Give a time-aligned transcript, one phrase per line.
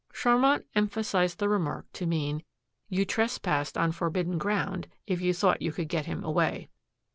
[0.11, 2.41] Charmant emphasized the remark to mean,
[2.89, 6.69] "You trespassed on forbidden ground, if you thought you could get him away."